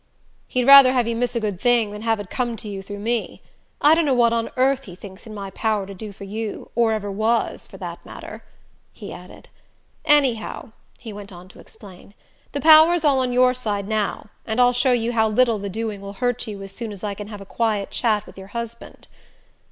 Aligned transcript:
"He'd 0.47 0.65
rather 0.65 0.93
have 0.93 1.07
you 1.07 1.15
miss 1.15 1.35
a 1.35 1.39
good 1.39 1.61
thing 1.61 1.91
than 1.91 2.01
have 2.01 2.19
it 2.19 2.31
come 2.31 2.57
to 2.57 2.67
you 2.67 2.81
through 2.81 2.97
me. 2.97 3.43
I 3.81 3.93
don't 3.93 4.05
know 4.05 4.15
what 4.15 4.33
on 4.33 4.49
earth 4.57 4.85
he 4.85 4.95
thinks 4.95 5.21
it's 5.21 5.27
in 5.27 5.35
my 5.35 5.51
power 5.51 5.85
to 5.85 5.93
do 5.93 6.11
to 6.13 6.25
you 6.25 6.71
or 6.73 6.91
ever 6.91 7.11
was, 7.11 7.67
for 7.67 7.77
that 7.77 8.03
matter," 8.03 8.41
he 8.91 9.13
added. 9.13 9.47
"Anyhow," 10.03 10.71
he 10.97 11.13
went 11.13 11.31
on 11.31 11.47
to 11.49 11.59
explain, 11.59 12.15
"the 12.51 12.59
power's 12.61 13.05
all 13.05 13.19
on 13.19 13.31
your 13.31 13.53
side 13.53 13.87
now; 13.87 14.29
and 14.47 14.59
I'll 14.59 14.73
show 14.73 14.91
you 14.91 15.11
how 15.11 15.29
little 15.29 15.59
the 15.59 15.69
doing 15.69 16.01
will 16.01 16.13
hurt 16.13 16.47
you 16.47 16.63
as 16.63 16.71
soon 16.71 16.91
as 16.91 17.03
I 17.03 17.13
can 17.13 17.27
have 17.27 17.39
a 17.41 17.45
quiet 17.45 17.91
chat 17.91 18.25
with 18.25 18.39
your 18.39 18.47
husband." 18.57 19.07